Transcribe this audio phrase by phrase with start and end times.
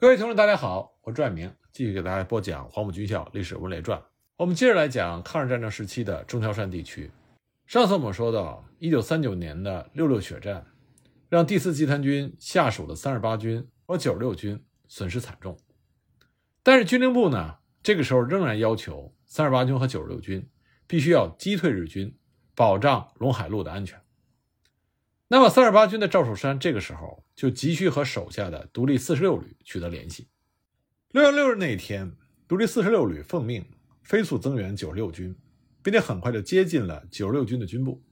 [0.00, 4.00] 各位同志，大家好，我朱爱明，继续给大家播讲《黄埔军校历史文列传》。
[4.38, 7.10] 我们接着来讲抗日战争时期的中条山地区。
[7.66, 10.64] 上次我们说到，一九三九年的六六血战，
[11.28, 15.58] 让第四集团军下属的三十八军和九十六军损失惨重。
[16.62, 20.48] 但是军令部呢，这个时候仍然要求三十八军和九十六军
[20.86, 22.16] 必须要击退日军，
[22.54, 24.00] 保障陇海路的安全。
[25.32, 30.26] 那么，三十八军的赵守山这个时候就急需和手下的独立四十六旅取得联系。
[31.12, 32.12] 六月六日那一天，
[32.48, 33.64] 独立四十六旅奉命
[34.02, 35.32] 飞速增援九十六军，
[35.84, 38.02] 并且很快就接近了九十六军的军部。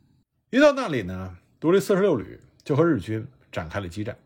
[0.51, 4.17] 一到那里呢，独立四十六旅就和日军展开了激战。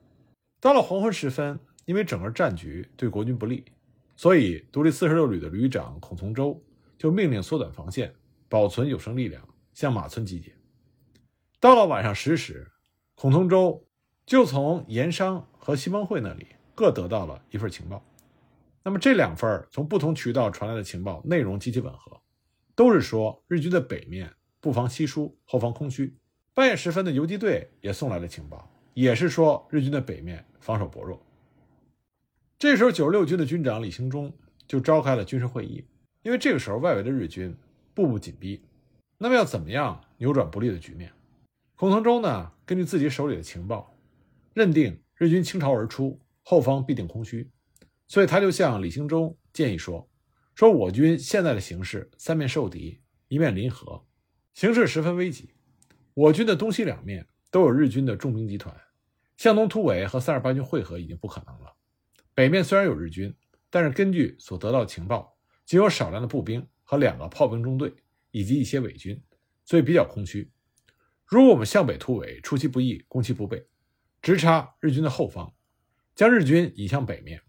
[0.60, 3.65] 到了黄昏时分，因为整个战局对国军不利，
[4.16, 6.62] 所以独立四十六旅的旅长孔从周
[6.98, 8.15] 就命令缩短防线，
[8.51, 10.54] 保存有生力量，向马村集结。
[11.59, 12.68] 到了晚上十时。
[13.22, 13.86] 孔同舟
[14.26, 16.44] 就从盐商和西方会那里
[16.74, 18.04] 各得到了一份情报，
[18.82, 22.20] 那么这两份从不同渠道传来的情报内容极其吻合，
[22.74, 24.29] 都是说日军的北面
[24.60, 26.16] 布防稀疏，后方空虚。
[26.52, 31.24] 半夜时分的游击队也送来了情报，也是说日军的北面防守薄弱。
[32.59, 34.32] 这时候，九十六军的军长李兴忠
[34.66, 35.86] 就召开了军事会议，
[36.24, 37.57] 因为这个时候外围的日军
[37.95, 38.60] 步步紧逼，
[39.16, 41.12] 那么要怎么样扭转不利的局面？
[41.83, 43.93] 孔腾舟呢，根据自己手里的情报，
[44.55, 47.51] 认定日军倾巢而出，后方必定空虚，
[48.07, 50.09] 所以他就向李兴忠建议说
[50.55, 54.07] ：“说我军现在的形势，三面受敌，一面临河，
[54.55, 55.55] 形势十分危急。
[56.15, 58.73] 我军的东西两面都有日军的重兵集团，
[59.37, 61.75] 向东突围和三十八军会合已经不可能了。
[62.33, 63.35] 北面虽然有日军，
[63.71, 67.93] 但是根据所得到的情报，仅有少量的步兵和两个炮兵中队，
[68.31, 69.21] 以及一些伪军，
[69.65, 70.49] 所以比较空虚。”
[71.33, 73.66] 如果我们向北突围，出其不意，攻其不备，
[74.21, 75.55] 直插日军的后方，
[76.15, 77.41] 将日军引向北面，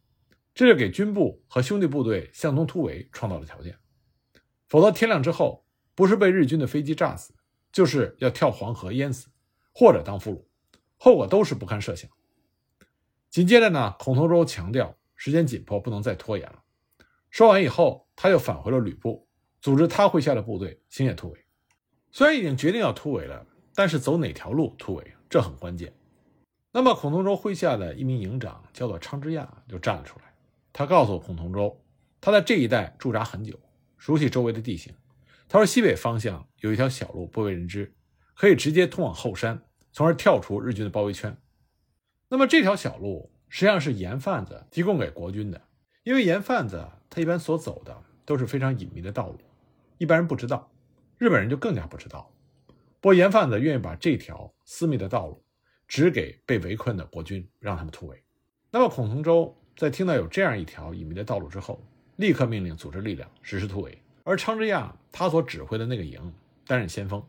[0.55, 3.77] 这就给军部和兄弟部队向东突围创造了条件。
[4.69, 7.33] 否则，天亮之后，不是被日军的飞机炸死，
[7.73, 9.27] 就是要跳黄河淹死，
[9.73, 12.09] 或者当俘虏，后果都是不堪设想。
[13.29, 16.63] 紧接着呢，孔同舟强调时间紧迫，不能再拖延了。
[17.29, 19.27] 说完以后，他又返回了旅部，
[19.59, 21.45] 组织他麾下的部队星夜突围。
[22.13, 23.45] 虽然已经决定要突围了。
[23.75, 25.93] 但是走哪条路突围，这很关键。
[26.71, 30.33] 那么孔同舟麾下的一名营长叫做昌之亚就站了出来，
[30.71, 31.79] 他告诉孔同舟，
[32.19, 33.59] 他在这一带驻扎很久，
[33.97, 34.93] 熟悉周围的地形。
[35.47, 37.93] 他说西北方向有一条小路不为人知，
[38.33, 39.61] 可以直接通往后山，
[39.91, 41.37] 从而跳出日军的包围圈。
[42.29, 45.61] 那么这条小路实际上是盐贩子提供给国军的，
[46.03, 47.95] 因为盐贩子他一般所走的
[48.25, 49.37] 都是非常隐秘的道路，
[49.99, 50.71] 一般人不知道，
[51.19, 52.32] 日本人就更加不知道。
[53.03, 55.43] 不过，盐贩子愿意把这条私密的道路
[55.89, 58.23] 指给被围困的国军，让他们突围。
[58.71, 64.01] 那么，孔同舟在听到有这样一条隐秘的道路之后，立刻命令组织力量实施突围。
[64.23, 66.33] 而昌之亚他所指挥的那个营
[66.65, 67.21] 担任先锋。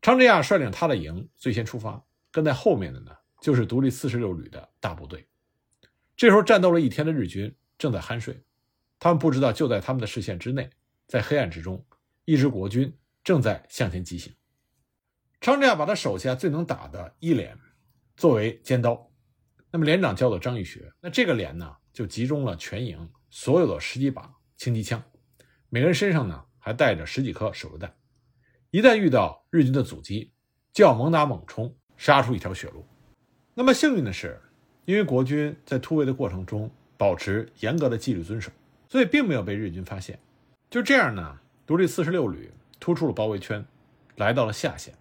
[0.00, 5.26] 昌之亚率领他的营最先出发，跟在后面的呢就是独立四十六旅的大部队。
[6.16, 8.42] 这时候，战斗了一天的日军正在酣睡，
[8.98, 10.70] 他们不知道就在他们的视线之内，
[11.06, 11.84] 在黑暗之中，
[12.24, 12.90] 一支国军
[13.22, 14.32] 正在向前疾行。
[15.44, 17.54] 昌之亚把他手下最能打的一连
[18.16, 19.10] 作为尖刀，
[19.70, 25.02] 那么连长叫做张玉学，那这个连呢就集中了全营所有的十几把轻机枪，
[25.68, 27.94] 每个人身上呢还带着十几颗手榴弹，
[28.70, 30.32] 一旦遇到日军的阻击，
[30.72, 32.82] 就要猛打猛冲，杀出一条血路。
[33.52, 34.40] 那么幸运的是，
[34.86, 38.50] 因为国军在突围的过程中保持严格的纪律遵守，
[38.88, 40.18] 所以并没有被日军发现。
[40.70, 42.50] 就这样呢，独立四十六旅
[42.80, 43.62] 突出了包围圈，
[44.16, 44.94] 来到了下线。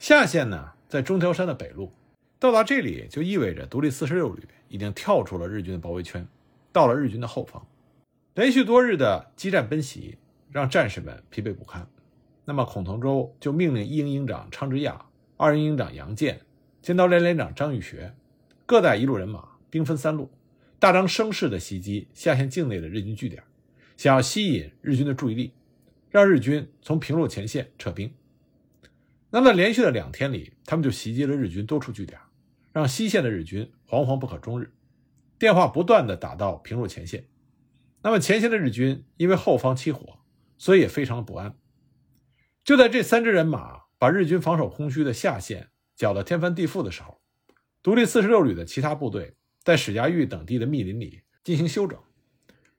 [0.00, 1.92] 下线呢，在中条山的北路，
[2.38, 6.26] 到达这里就意味着独立四十六旅已经跳出了日军的包围圈，
[6.72, 7.64] 到了日军的后方。
[8.34, 10.16] 连续多日的激战奔袭，
[10.50, 11.86] 让战士们疲惫不堪。
[12.46, 15.04] 那么孔同舟就命令一营营长昌之亚、
[15.36, 16.40] 二营营长杨健、
[16.80, 18.14] 尖刀连连长张玉学，
[18.64, 20.30] 各带一路人马，兵分三路，
[20.78, 23.42] 大张声势地袭击下线境内的日军据点，
[23.98, 25.52] 想要吸引日军的注意力，
[26.08, 28.10] 让日军从平路前线撤兵。
[29.32, 32.18] 那么，连续的两天里，他们就袭击了日军多处据点，
[32.72, 34.74] 让西线的日军惶惶不可终日。
[35.38, 37.28] 电话不断的打到平陆前线，
[38.02, 40.18] 那么前线的日军因为后方起火，
[40.58, 41.56] 所以也非常的不安。
[42.64, 47.20] 就在这三支人马把日军防守空虚的下线搅得天翻地覆的时候，
[47.82, 51.98] 独立四十六旅的其他部队在史家峪等地的密林里进行休整。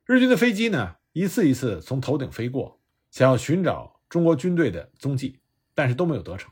[0.06, 5.41] 日军的飞机呢，一次一次从头顶飞过，想要寻找中国军队的踪迹。
[5.74, 6.52] 但是都没有得逞。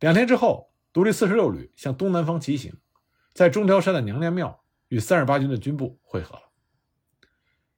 [0.00, 2.72] 两天之后，独立四十六旅向东南方急行，
[3.32, 6.42] 在中条山的娘娘庙与三十八军的军部会合了。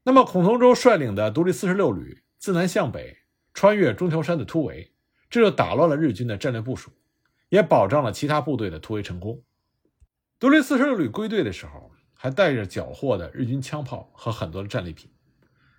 [0.02, 3.19] 那么，孔同舟率领的独立四十六旅自南向北
[3.52, 4.94] 穿越中条山的突围，
[5.29, 6.91] 这就打乱了日军的战略部署，
[7.49, 9.43] 也保障了其他部队的突围成功。
[10.38, 15.11] 独立四十六旅归队的时候，还带着缴获的日军枪炮和很多的战利品。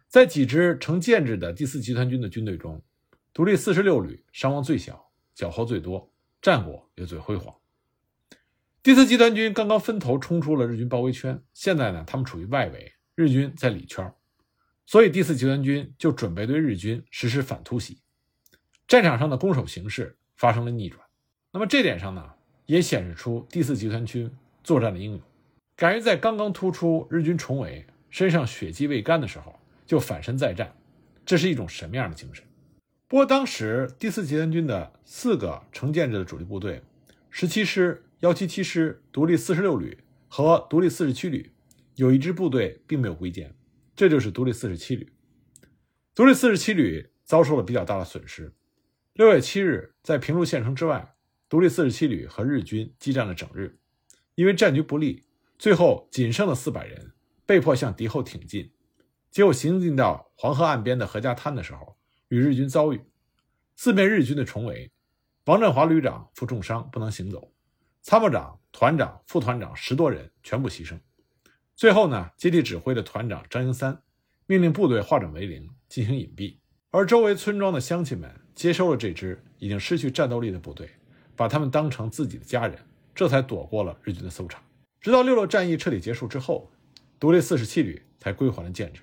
[0.08, 2.84] 在几支成建制的第四集团军的军队中，
[3.42, 7.52] 独立四十六旅伤亡最小，缴获最多，战果也最辉煌。
[8.84, 14.14] 第四集团军刚刚分头冲出了日军包围圈，现在呢，他们处于外围，日军在里圈，
[14.86, 18.00] 所以第四集团军就准备对日军实施反突袭。
[18.88, 21.04] 战场上的攻守形势发生了逆转。
[21.52, 22.34] 那么这点上呢，
[22.68, 24.32] 也显示出第四集团军
[24.64, 25.22] 作战的英勇，
[25.76, 29.60] 敢于在刚刚突出日军重围、身上血迹未干的时候。
[29.88, 30.74] 就反身再战，
[31.26, 32.46] 这是一种什么样的精神？
[33.12, 36.82] 不过当时第四集团军的四个成建制的主力部队，
[37.30, 39.98] 十七师、幺七七师、独立四十六旅
[40.30, 41.52] 和独立四十七旅，
[41.96, 43.54] 有一支部队并没有归建，
[43.98, 45.12] 这就是独立四十七旅。
[46.16, 48.54] 独立四十七旅遭受了比较大的损失。
[49.16, 51.14] 六月七日，在平陆县城之外，
[51.50, 53.78] 独立四十七旅和日军激战了整日，
[54.36, 55.26] 因为战局不利，
[55.60, 57.12] 最后仅剩的四百人
[57.46, 58.72] 被迫向敌后挺进。
[59.30, 61.98] 结果行进到黄河岸边的何家滩的时候，
[62.32, 63.02] 与日军遭遇，
[63.76, 64.90] 四面日军的重围，
[65.44, 67.52] 王振华旅长负重伤不能行走，
[68.02, 70.98] 参谋长、团长、副团长十多人全部牺牲。
[71.76, 74.02] 最后呢，接替指挥的团长张英三
[74.46, 76.56] 命令部队化整为零进行隐蔽，
[76.90, 80.90] 而周围村庄的乡亲们接收了这支已经失去战斗力的部队，
[81.36, 82.80] 把他们当成自己的家人，
[83.14, 84.64] 这才躲过了日军的搜查。
[85.02, 86.72] 直到六六战役彻底结束之后，
[87.20, 89.02] 独立四十七旅才归还了建制。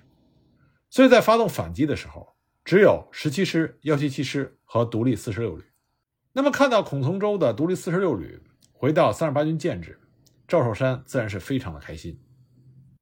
[0.89, 2.35] 所以在发动反击的时候，
[2.69, 5.63] 只有十七师、幺七七师和独立四十六旅。
[6.33, 8.39] 那么看到孔从周的独立四十六旅
[8.71, 9.99] 回到三十八军建制，
[10.47, 12.21] 赵寿山自然是非常的开心。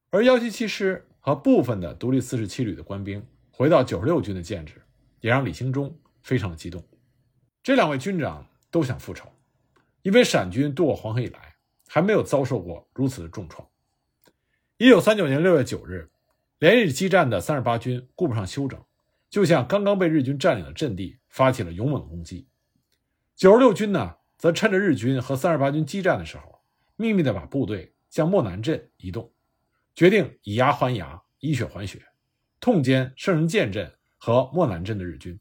[0.09, 3.21] 而幺七七师和部分的独立四十七旅的官兵
[3.51, 4.81] 回到九十六军的建制，
[5.19, 5.93] 也让李兴忠
[6.23, 6.81] 非常的激动。
[7.61, 9.29] 这两位军长都想复仇，
[10.01, 11.57] 因为陕军渡过黄河以来，
[11.89, 13.67] 还没有遭受过如此的重创。
[14.77, 16.09] 一九三九年六月九日。
[16.59, 18.81] 连日激战的三十八军顾不上休整，
[19.29, 22.47] 就向刚刚被日军占领的阵地发起了勇猛攻击。
[23.35, 26.61] 九十六军呢，则趁着日军和三十八军激战的时候，
[26.95, 29.31] 秘密地把部队向莫南镇移动，
[29.93, 32.01] 决定以牙还牙，以血还血，
[32.59, 35.39] 痛歼圣人剑镇和莫南镇的日军。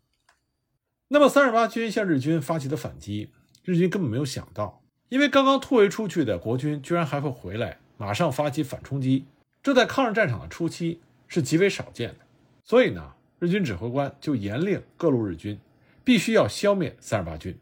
[1.08, 3.32] 那么，三十八军向日军发起的反击，
[3.64, 9.26] 日军根本没有想到，因为刚刚突围出去的国军居然还会回来，马上发起反冲击。
[9.62, 11.00] 这在抗日战场的初期。
[11.28, 12.18] 是极为少见的，
[12.62, 15.60] 所以呢，日军指挥官就严令各路日军
[16.02, 17.58] 必须要消灭三十八军。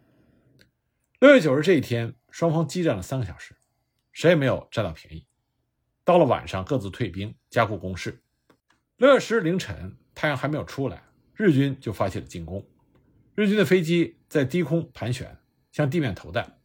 [1.19, 3.57] 六月九日这一天，双方激战了三个小时，
[4.13, 5.27] 谁也没有占到便宜。
[6.05, 8.23] 到了晚上，各自退兵，加固工事。
[8.99, 11.03] 六月十日凌晨，太阳还没有出来，
[11.35, 12.65] 日军就发起了进攻。
[13.35, 15.37] 日军的飞机在低空盘旋，
[15.73, 16.61] 向地面投弹，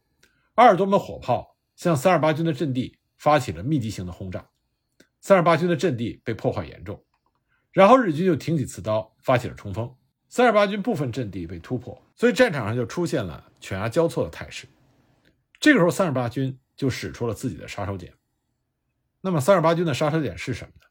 [0.54, 4.48] 二十多门火炮向三十八军的阵地发起了密集型的轰炸。
[5.20, 7.02] 三十八军的阵地被破坏严重，
[7.72, 9.94] 然后日军就挺起刺刀发起了冲锋，
[10.28, 14.66] 三十八军部分阵地被突破，所以战场上就出现了犬牙交错的态势。
[15.60, 18.10] 这个时候，三十八军就使出了自己的杀手锏。
[19.20, 20.86] 那么，三十八军的杀手锏是什么呢？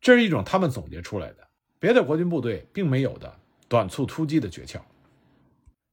[0.00, 1.48] 这是一种他们总结出来的，
[1.78, 4.80] 别的国军部队并没有的短促突击的诀窍。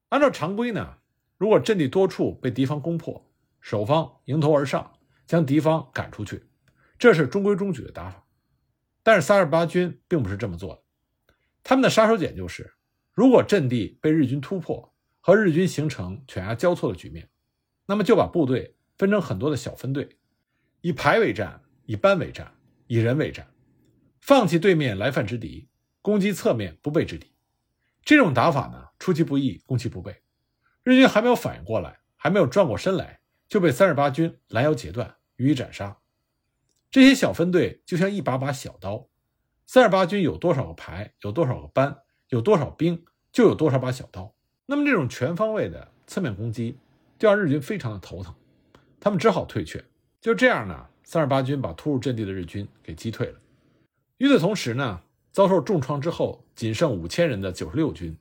[0.10, 0.98] 按照常规呢，
[1.38, 3.24] 如果阵地多处被敌方攻破，
[3.60, 4.94] 守方迎头而上，
[5.28, 6.44] 将敌方赶出去。
[6.98, 8.24] 这是中规中矩的打法，
[9.06, 10.82] 但是三十八军并不是这么做的。
[11.62, 12.74] 他们的杀手锏就是，
[13.14, 17.30] 如果阵地被日军突破，和日军形成犬牙交错的局面，
[17.86, 20.18] 那么就把部队分成很多的小分队，
[20.82, 22.52] 以排为战，以班为战，
[22.88, 23.48] 以人为战，
[24.22, 25.70] 放弃对面来犯之敌，
[26.02, 27.32] 攻击侧面不备之敌。
[28.04, 30.20] 这种打法呢，出其不意，攻其不备。
[30.82, 35.96] 日军还没有反应过来，还没有转过身来，就被三十八军拦腰截断，予以斩杀。
[36.96, 39.10] 这些小分队就像一把把小刀，
[39.66, 41.94] 三十八军有多少个排，有多少个班，
[42.30, 44.34] 有多少兵，就有多少把小刀。
[44.66, 46.78] 那么这种全方位的侧面攻击，
[47.20, 48.34] 就让日军非常的头疼，
[48.98, 49.84] 他们只好退却。
[50.22, 53.38] 就这样呢，三十八军把突入阵地的日军给击退了。
[54.20, 55.02] 与此同时呢，
[55.34, 58.16] 遭受重创之后仅剩五千人的九十六军，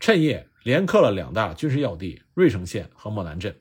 [0.00, 3.56] 趁夜连克了两大军事要地芮城县和莫南镇，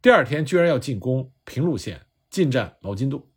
[0.00, 3.28] 第二天居然要进攻平陆县，进占毛巾渡。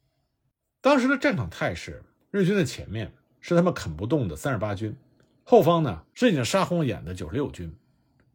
[0.83, 3.09] 当时的战场态势，日军的前面
[3.39, 4.93] 是他们啃不动的三十八军，
[5.45, 7.73] 后方呢是已经杀红了眼的九十六军，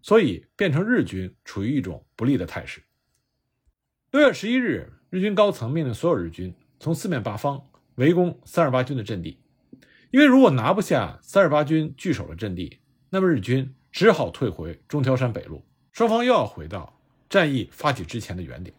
[0.01, 2.83] 所以变成日军处于一种不利的态势。
[4.13, 7.63] 六月十一日，日军高层命令所有日军从四面八方
[7.97, 9.39] 围攻三十八军的阵地，
[10.11, 12.79] 因为如果拿不下三十八军据守的阵地，
[13.11, 15.63] 那么日军只好退回中条山北路，
[15.93, 18.75] 双方又要回到战役发起之前的原点。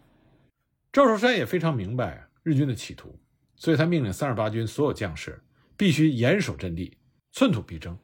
[0.91, 3.15] 赵寿山也非常明白日军的企图，
[3.59, 5.43] 所以他命令三十八军所有将士
[5.77, 6.97] 必须严守阵地，
[7.31, 7.95] 寸土必争。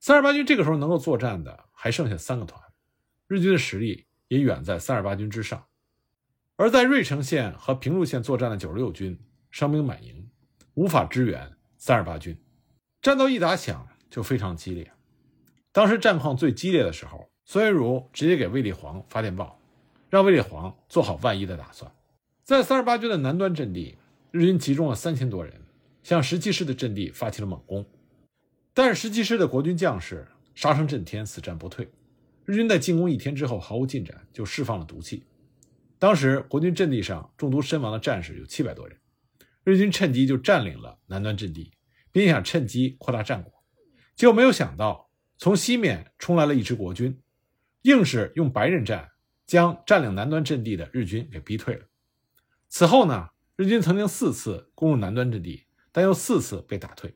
[0.00, 2.60] 三十八军这个时候能够作战的还剩下三个团，
[3.28, 5.64] 日军的实力也远在三十八军之上。
[6.56, 9.18] 而在芮城县和平陆县作战的九十六军
[9.50, 10.30] 伤兵满营，
[10.74, 12.36] 无法支援三十八军。
[13.02, 14.90] 战斗一打响就非常激烈。
[15.72, 19.60] 当时战况最激烈的时候，孙元儒直接给卫立煌发电报，
[20.08, 21.92] 让卫立煌做好万一的打算。
[22.44, 23.98] 在三十八军的南端阵地，
[24.34, 25.60] 日军集中了三千多人，
[26.02, 27.86] 向十七师的阵地发起了猛攻。
[28.72, 30.26] 但是十七师的国军将士
[30.56, 31.88] 杀声震天，死战不退。
[32.44, 35.22] 日军在进攻一天之后毫无进展，就释放了毒气。
[36.00, 38.98] 当时国军阵地上中毒身亡的战士有七百多人，
[39.62, 41.70] 日军趁机就占领了南端阵地，
[42.10, 43.52] 并想趁机扩大战果，
[44.16, 47.16] 结果没有想到从西面冲来了一支国军，
[47.82, 49.10] 硬是用白刃战
[49.46, 51.84] 将占领南端阵地的日军给逼退了。
[52.68, 57.14] 此后呢，日军曾经四次攻入南端阵地，但又四次被打退。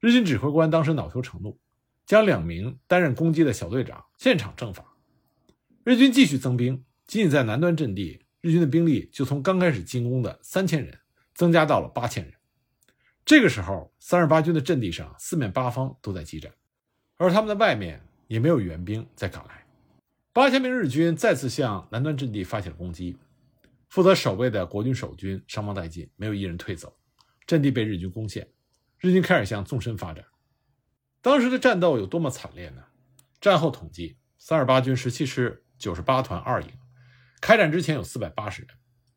[0.00, 1.58] 日军指挥官当时恼羞成怒，
[2.06, 4.96] 将两名担任攻击的小队长现场正法。
[5.84, 6.84] 日军继续增兵。
[7.06, 10.98] 仅仅在南端阵地，日军的兵力就从刚开始进攻的三千人
[11.34, 12.34] 增加到了八千人。
[13.24, 16.52] 这个时候，三十八军的阵地上四面八方都在激战，
[17.16, 19.64] 而他们的外面也没有援兵在赶来。
[20.34, 23.16] 八千名日军再次向南端阵地发起了攻击，
[23.88, 26.96] 负责守卫的国军守军伤亡殆尽，没有一人退走，
[27.46, 28.50] 阵地被日军攻陷。
[28.98, 30.24] 日军开始向纵深发展。
[31.20, 32.84] 当时的战斗有多么惨烈呢？
[33.40, 36.70] 战后统计，三十八军十七师九十八团二营。
[37.40, 38.70] 开战之前有四百八十人，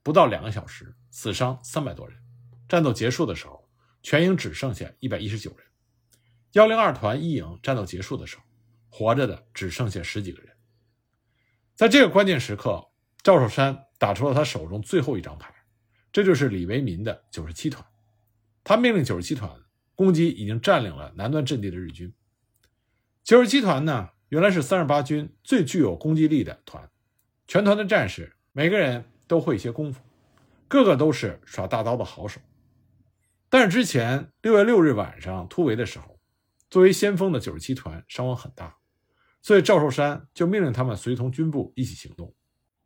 [0.04, 2.18] 不到两个小时，死伤三百多人。
[2.70, 3.68] 战斗结束的时候，
[4.04, 5.68] 全营只剩下一百一十九人。
[6.54, 8.44] 幺零二团一营战斗结束的时候，
[8.90, 10.56] 活着的只剩下十几个人。
[11.74, 12.91] 在这个关键时刻，
[13.24, 15.54] 赵守山打出了他手中最后一张牌，
[16.12, 17.86] 这就是李维民的九十七团。
[18.64, 19.52] 他命令九十七团
[19.96, 22.12] 攻击已经占领了南端阵地的日军。
[23.24, 26.90] 九十七团呢，原来是三十八军最具有攻击力的团。
[27.48, 30.02] 全团的战士每个人都会一些功夫，
[30.68, 32.42] 个个都是耍大刀的好手。
[33.50, 36.20] 但是之前六月六日晚上突围的时候，
[36.70, 38.78] 作为先锋的九十七团伤亡很大，
[39.42, 42.34] 所以赵寿山就命令他们随同军部一起行动。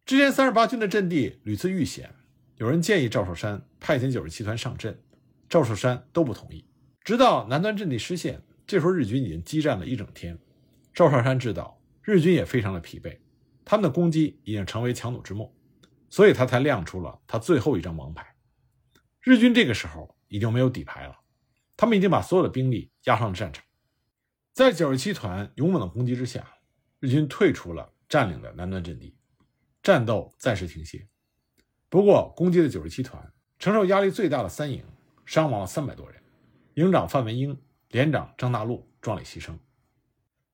[0.06, 2.14] 之前三十八军的阵地屡次遇险，
[2.58, 5.02] 有人建议赵寿山派遣九十七团上阵，
[5.50, 6.64] 赵寿山都不同意。
[7.04, 10.38] 直到南端阵地失陷，这时候日军已经激战了一整天，
[10.94, 13.18] 赵寿山知道日军也非常的疲惫。
[13.64, 15.52] 他们的攻击已经成为强弩之末，
[16.12, 18.36] 所以他才亮出了他最后一张王牌。
[19.22, 21.18] 日军这个时候已经没有底牌了，
[21.76, 23.66] 他们已经把所有的兵力压上了战场。
[24.54, 26.46] 在九十七团勇猛的攻击之下，
[27.00, 29.16] 日军退出了占领的南端阵地，
[29.86, 31.08] 战斗暂时停歇。
[31.89, 34.84] 不过，攻击的九十七团承受压力最大的三营
[35.27, 36.20] 伤亡了三百多人，
[36.74, 39.60] 营长范文英、连长张大禄壮烈牺牲。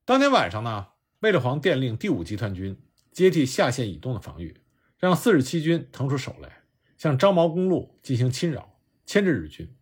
[0.03, 0.87] 当天晚上呢，
[1.21, 2.77] 卫立煌电令第五集团军。
[3.13, 4.61] 接替下线以东的防御，
[4.97, 6.63] 让四十七军腾出手来，
[6.97, 9.73] 向张毛公路进行侵扰，牵制日军。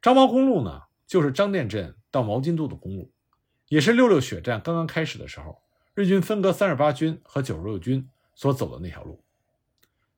[0.00, 3.12] 张毛公路呢，就是张店镇到毛巾渡的公路，
[3.68, 5.62] 也是六六血战刚刚开始的时候，
[5.94, 9.24] 日军分割三十八军和九十六军所走的那条路。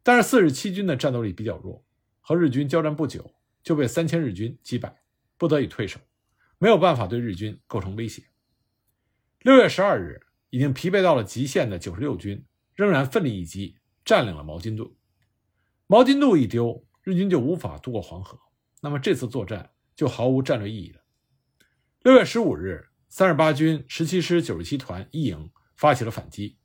[0.03, 1.83] 但是四十七军的战斗力比较弱，
[2.21, 5.01] 和日军交战不久就被三千日军击败，
[5.39, 5.99] 不得已退守，
[6.59, 8.25] 没有办法对日军构成威胁。
[9.41, 10.21] 六月十二日。
[10.51, 12.43] 已经疲惫到了极限的九十六军
[12.75, 14.97] 仍然奋力一击，占领了毛巾渡。
[15.87, 18.41] 毛巾渡一丢，日军就无法渡过黄河，
[18.81, 21.03] 那么这次作战就毫无战略意义了。
[22.01, 26.57] 六月十五日，三十八军十七师九十七团一营发起了反击，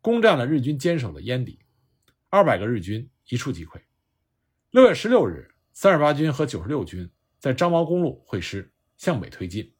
[0.00, 1.58] 攻占了日军坚守的烟底，
[2.30, 3.80] 二百个日军一触即溃。
[4.70, 9.72] 六月十六日，三十八军和九十六军在张毛公路会师，向北推进，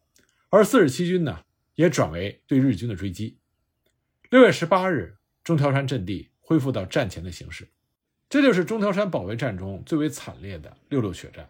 [0.50, 1.44] 而四十七军呢，
[1.74, 3.38] 也转为对日军的追击。
[4.30, 7.68] 六月十八日，中条山阵地恢复到战前的形势，
[8.28, 11.48] 这就是中条山保卫战中最为惨烈的六六血战。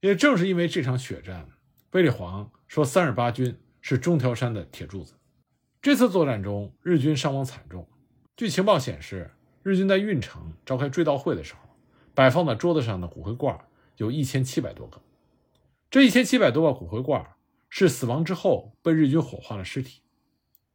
[0.00, 1.48] 也正是因为这场血战，
[1.90, 5.14] 卫立煌说三十八军是中条山的铁柱子。
[5.88, 7.88] 这次作战中，日军伤亡惨重。
[8.36, 9.30] 据情报显示，
[9.62, 11.60] 日军在运城召开追悼会的时候，
[12.12, 13.58] 摆放在桌子上的骨灰罐
[13.96, 15.00] 有一千七百多个。
[15.90, 17.26] 这一千七百多个骨灰罐
[17.70, 20.02] 是死亡之后被日军火化的尸体。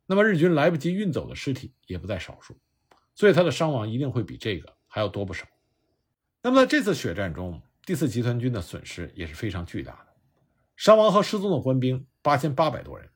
[0.07, 2.57] 那么日军来不及运走的尸体也不在少数，
[3.13, 5.45] 所以他的伤亡一定会比这个还要多不少。
[6.41, 10.07] 那么在这次血战中，第四集团军的损失也是非常巨大的，
[10.75, 13.07] 伤亡和失踪的官兵八千八百多人，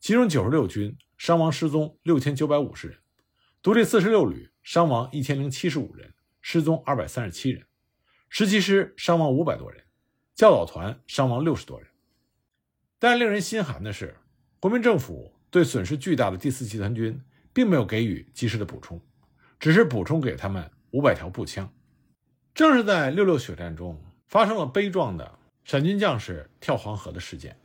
[0.00, 2.98] 其中九十六军伤亡失踪六千九百五十人，
[3.60, 7.66] 独立四十六旅伤亡一千零七十五人，失踪二百三十七人，
[8.28, 9.82] 十七师伤亡五百多人，
[10.36, 11.90] 教导团伤亡六十多人。
[13.00, 14.16] 但令人心寒的是，
[14.60, 17.20] 国民政府对损失巨大的第四集团军
[17.52, 19.00] 并没有给予及时的补充，
[19.58, 21.68] 只是补充给他们五百条步枪。
[22.54, 27.58] 正是在六六血战中发生了悲壮的陕军将士跳黄河的事件，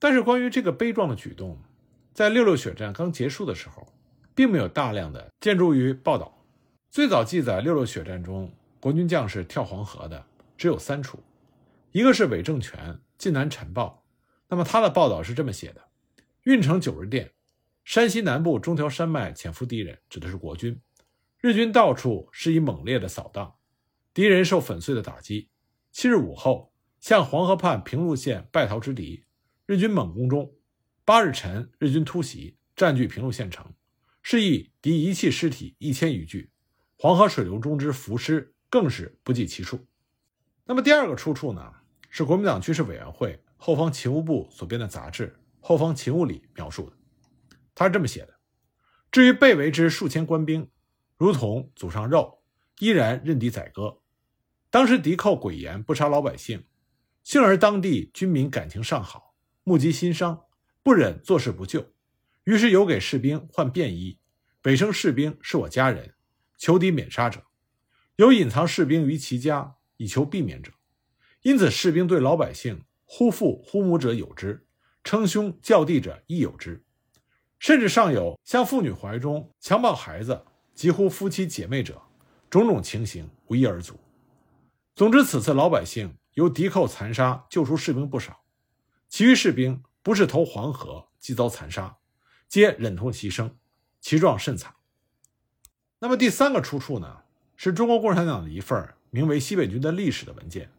[0.00, 1.56] 但是关于这个悲壮的举动，
[2.20, 3.94] 在六六血战刚结束的时候，
[4.34, 6.44] 并没有大量的建筑于报道。
[6.90, 10.22] 最早记载六六血战中国军将士跳黄河的
[10.54, 11.18] 只有三处，
[11.92, 12.78] 一个是伪政权
[13.16, 14.04] 《晋南晨报》，
[14.50, 15.80] 那么他的报道是这么写的：
[16.42, 17.32] 运城九日电，
[17.84, 20.78] 山西南部中条山脉潜伏敌人，指的是国军，
[21.40, 23.54] 日军到处施以猛烈的扫荡。
[24.12, 25.48] 敌人受粉碎的打击。
[25.90, 29.24] 七日午后，向黄河畔平陆县败逃之敌，
[29.64, 30.52] 日军猛攻中。
[31.10, 33.74] 八日晨，日军突袭，占据平陆县城，
[34.22, 36.52] 是以敌遗弃尸体一千余具，
[36.96, 39.88] 黄河水流中之浮尸更是不计其数。
[40.66, 41.74] 那么第二个出处呢？
[42.10, 45.26] 是国民党军事委员会后方勤务部所编的杂志
[45.58, 46.96] 《后方勤务》里描述的。
[47.74, 48.38] 他是这么写的：
[49.10, 50.70] 至于被围之数千官兵，
[51.16, 52.44] 如同祖上肉，
[52.78, 53.98] 依然任敌宰割。
[54.70, 56.66] 当时敌寇诡言不杀老百姓，
[57.24, 60.44] 幸而当地军民感情尚好，目击心伤，
[60.82, 61.92] 不忍坐视不救，
[62.44, 64.18] 于是有给士兵换便衣，
[64.62, 66.14] 北称士兵是我家人，
[66.56, 67.44] 求敌免杀者，
[68.16, 70.72] 有隐藏士兵于其家以求避免者，
[71.42, 74.66] 因此士兵对老百姓呼父呼母者有之，
[75.04, 76.82] 称兄叫弟者亦有之，
[77.58, 80.44] 甚至尚有向妇女怀中强抱孩子，
[80.74, 82.00] 疾呼夫妻姐妹者，
[82.48, 84.00] 种种情形不一而足。
[84.94, 88.44] 总之，此次老百姓由敌寇残杀救出士兵不少，
[89.08, 91.98] 其余士兵不是投黄河即遭残杀，
[92.48, 93.52] 皆忍痛牺牲，
[94.00, 94.74] 其状甚惨。
[95.98, 97.22] 那么第三个出处呢，
[97.56, 100.70] 是中国共产党的一份名为《西北军的历史》的文件，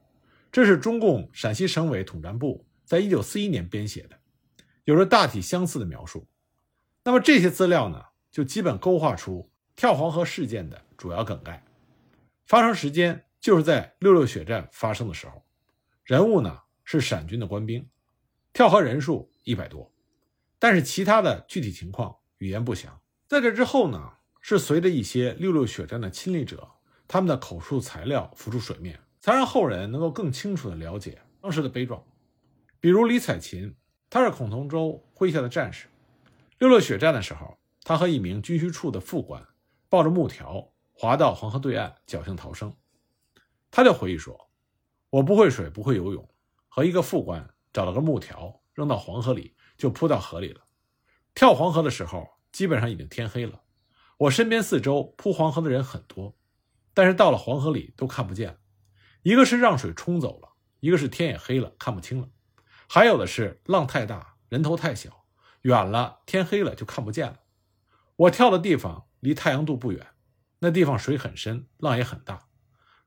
[0.52, 4.19] 这是中共陕西省委统战部在一九四一年编写的，
[4.86, 6.28] 有着大体相似的描述。
[7.04, 11.63] 那么这些资料呢，就基本勾画出跳黄河事件的主要梗概，
[12.46, 13.26] 发生时间。
[13.41, 15.43] 就是在六六血战发生的时候，
[16.04, 17.89] 人物呢是陕军的官兵，
[18.54, 19.92] 跳河人数一百多，
[20.60, 23.00] 但是其他的具体情况语言不详。
[23.28, 26.70] 在这之后呢，是随着一些六六血战的亲历者
[27.08, 32.04] 他们的口述材料浮出水面，才让后人能够更清楚地了解当时的悲壮。
[32.82, 33.74] 比如李彩琴，
[34.10, 35.88] 他是孔同舟麾下的战士，
[36.60, 39.48] 六六血战的时候，他和一名军需处的副官
[39.88, 42.74] 抱着木条滑到黄河对岸，侥幸逃生。
[43.72, 44.50] 他就回忆说
[45.10, 46.28] ：“我不会水，不会游泳，
[46.68, 50.62] 和一个副官找了个木条扔到黄河里，就扑到河里了。
[51.34, 53.62] 跳黄河的时候，基本上已经天黑了。
[54.18, 56.38] 我身边四周扑黄河的人很多，
[56.94, 58.60] 但是到了黄河里都看不见。
[59.24, 62.30] 一个是让水冲走了，一个是天也黑了看不清了，
[62.88, 65.26] 还有的是浪太大，人头太小，
[65.62, 67.40] 远了天黑了就看不见了。
[68.16, 70.08] 我跳的地方离太阳渡不远，
[70.60, 72.48] 那地方水很深，浪也很大。”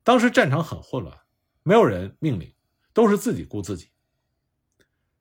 [0.02, 1.20] 当时战场很混乱，
[1.62, 2.54] 没有人命令，
[2.92, 3.90] 都是自己顾自己。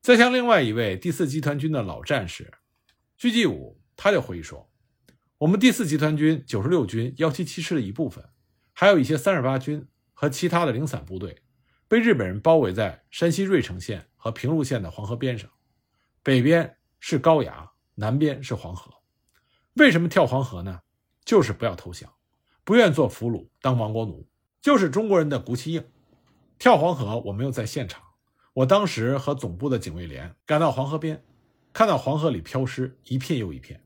[0.04, 2.52] 再像另外一位第四集团军的老战士
[3.16, 4.70] 鞠继武，他就回忆说
[5.38, 8.22] ：“我们第四集团军九十六军幺七七师的一部分，
[8.74, 11.40] 还有一些三十八军和其他的零散部队，
[11.88, 15.48] 被日本人包围在山西芮城县和平陆县的黄河边上，
[16.22, 18.92] 北边是高崖，南边是黄河。
[19.76, 20.82] 为什么跳黄河呢？
[21.24, 22.12] 就是不要投降，
[22.62, 24.28] 不愿做俘虏，当亡国奴。”
[24.60, 25.82] 就是中国人的骨气硬，
[26.58, 28.02] 跳黄河我没有在现场，
[28.54, 31.22] 我当时和总部的警卫连赶到黄河边，
[31.72, 33.84] 看到黄河里漂尸一片又一片，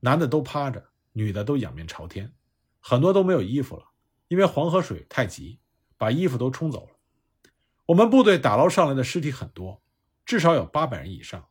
[0.00, 2.32] 男的都趴着，女的都仰面朝天，
[2.80, 3.84] 很多都没有衣服了，
[4.28, 5.60] 因为黄河水太急，
[5.96, 6.96] 把衣服都冲走了。
[7.86, 9.82] 我们部队打捞上来的尸体很多，
[10.24, 11.48] 至少有八百人以上，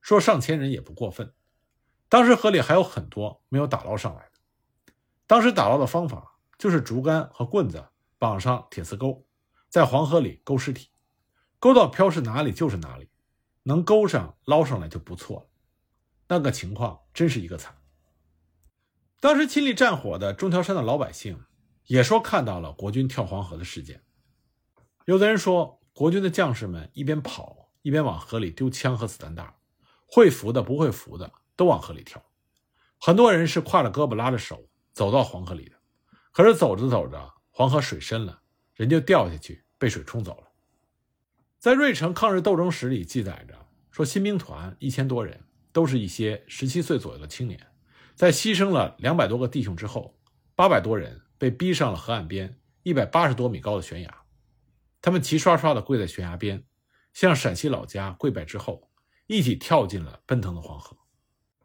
[0.00, 1.32] 说上千人也不过分。
[2.08, 4.92] 当时河里还有很多没有打捞上来的，
[5.26, 7.86] 当时打捞的方法就是竹竿和棍子。
[8.18, 9.24] 绑上铁丝钩，
[9.70, 10.90] 在黄河里勾尸体，
[11.60, 13.10] 勾到漂是哪里就是哪里，
[13.64, 15.46] 能勾上捞上来就不错了。
[16.26, 17.76] 那个情况真是一个惨。
[19.20, 21.44] 当时亲历战火的中条山的老百姓
[21.84, 24.02] 也说看到了国军跳黄河的事件。
[25.04, 29.54] 有的人说，国军的将士们一边跑一边往河里丢枪和子弹袋，
[30.06, 32.24] 会浮的不会浮的都往河里跳。
[32.98, 35.76] 很多人是挎着胳膊拉着手走到黄河里的，
[36.32, 37.34] 可是走着走着。
[37.52, 38.40] 黄河水深了，
[38.74, 40.49] 人就掉下去，被水冲走了。
[41.60, 43.54] 在瑞城抗日斗争史里记载着，
[43.90, 45.38] 说新兵团一千多人，
[45.72, 47.60] 都是一些十七岁左右的青年，
[48.14, 50.18] 在牺牲了两百多个弟兄之后，
[50.56, 54.22] 八百多人被逼上了河岸边一百八十多米高的悬崖，
[55.02, 56.64] 他们齐刷刷地跪在悬崖边，
[57.12, 58.88] 向陕西老家跪拜之后，
[59.26, 60.96] 一起跳进了奔腾的黄河。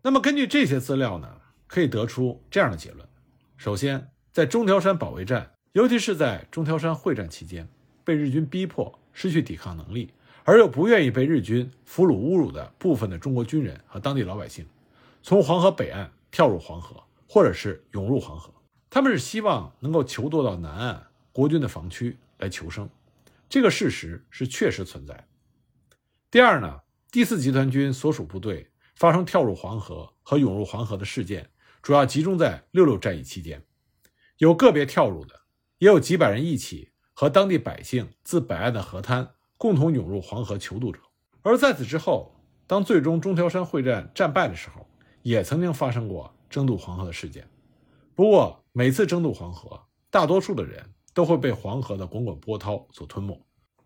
[0.02, 3.08] 那么根据这些资料呢，可以得出这样的结论：
[3.56, 7.70] 首先，在中条山保卫战，尤其是在中条山会战期间，
[8.04, 9.00] 被日军逼迫。
[9.16, 14.68] 失去抵抗能力，而又不愿意被日军俘虏侮辱的部分的中国军人和当地老百姓，
[15.24, 18.54] 从黄河北岸跳入黄河，或者是涌入黄河。
[18.90, 22.90] 他们是希望能够求渡到南岸国军的防区来求生，
[23.50, 25.28] 这个事实是确实存在。
[26.30, 31.50] 第二呢，第四集团军所属部队发生跳入黄河和涌入黄河的事件，
[31.82, 33.64] 主要集中在六六战役期间，
[34.38, 35.42] 有个别跳入的，
[35.78, 36.92] 也有几百人一起。
[37.18, 41.00] 和当地百姓自北岸的河滩共同涌入黄河求渡者，
[41.42, 42.36] 而在此之后，
[42.68, 44.86] 当最终中条山会战战败的时候，
[45.22, 47.48] 也曾经发生过争渡黄河的事件。
[48.14, 53.42] 不过，每次争渡黄河，大多数的人都会被黄河的滚滚波涛所吞没。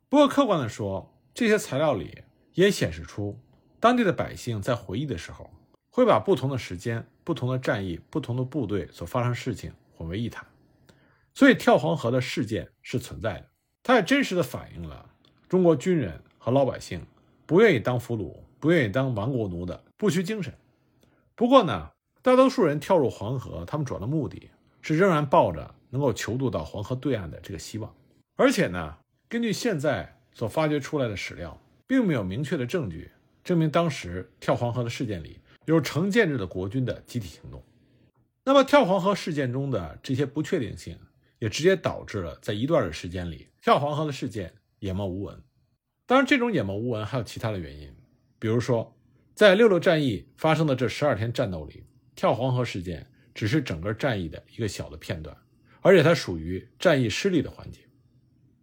[0.09, 2.23] 不过，客观的说，这些材料里
[2.55, 3.37] 也显示出，
[3.79, 5.47] 当地的百姓在回忆的时候，
[5.91, 10.43] 会把不同的时间、不同的战役、不同的部队所发生事情混为一谈。
[11.39, 13.45] 所以跳黄河的事件是存在的，
[13.81, 15.09] 它也真实的反映了
[15.47, 17.01] 中国军人和老百姓
[17.45, 20.53] 不愿意当俘虏、不愿意当亡国奴的不屈精神。
[21.35, 24.49] 不过呢，大多数人跳入黄河，他们主要的目的
[24.81, 27.95] 是仍然抱着能够求渡到黄河对岸的这个希望。
[28.35, 28.97] 而且呢，
[29.29, 33.09] 根据现在所发掘出来的史料，并没有明确的证据
[33.45, 37.63] 证明当时跳黄河的事件里有成建制的国军的集体行动。
[38.43, 40.99] 那么，跳黄河事件中的这些不确定性。
[41.39, 45.41] 也直接导致了在一段的时间里，跳黄河的事件湮没无闻。
[46.05, 47.93] 当然，这种湮没无闻还有其他的原因，
[48.37, 48.97] 比如说，
[49.33, 55.35] 在六六战役发生的这十二天战斗里，跳黄河事件只是整个战役的一个小的片段，
[55.81, 57.79] 而且它属于战役失利的环节。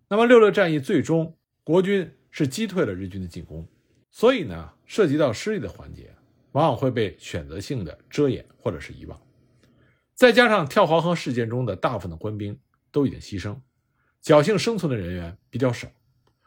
[0.08, 3.66] 那么，六六战役最终国军是击退了日军的进攻，
[4.10, 6.14] 所以呢，涉及到失利的环节，
[6.52, 9.20] 往往会被选择性的遮掩或者是遗忘。
[10.14, 12.58] 再加上跳黄河事件中的大部分的官兵。
[12.96, 13.54] 都已经牺牲，
[14.24, 15.86] 侥幸生存的人员比较少，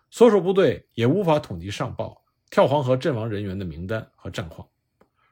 [0.10, 4.68] 所属部队也无法统计上报跳黄河阵亡人员的名单和战况，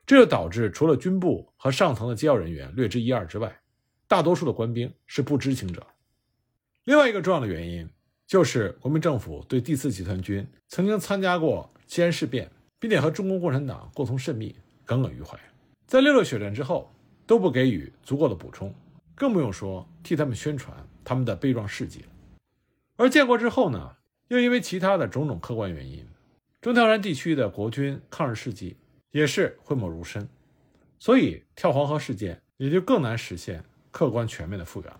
[0.06, 3.60] 这就导致除了军部和上层的机要人员略知一二之外，
[4.08, 5.84] 大多数的官兵是不知情者。
[6.84, 7.90] 另外一个重要的原因
[8.28, 15.36] 就是国民政府对第四集团军曾经参加过西安事变，并且和中国共产党过从甚密，耿耿于怀，
[15.88, 16.94] 在六六血战之后
[17.26, 18.72] 都不给予足够的补充，
[19.16, 20.78] 更不用说替他们宣传。
[21.08, 22.04] 他们的悲壮事迹
[22.98, 23.96] 而建国之后呢，
[24.28, 26.06] 又因为其他的种种客观原因，
[26.60, 28.76] 中条山地区的国军抗日事迹
[29.12, 30.28] 也是讳莫如深，
[31.00, 35.00] 所以跳黄河事件也就更难实现客观全面的复原了。